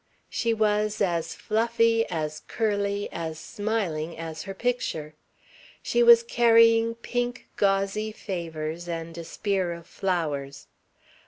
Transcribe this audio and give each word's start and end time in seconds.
She 0.31 0.51
was 0.51 0.99
as 0.99 1.35
fluffy, 1.35 2.07
as 2.09 2.39
curly, 2.47 3.07
as 3.11 3.37
smiling 3.37 4.17
as 4.17 4.41
her 4.49 4.55
picture. 4.55 5.13
She 5.83 6.01
was 6.01 6.23
carrying 6.23 6.95
pink, 6.95 7.47
gauzy 7.55 8.11
favours 8.11 8.89
and 8.89 9.15
a 9.15 9.23
spear 9.23 9.71
of 9.73 9.85
flowers. 9.85 10.65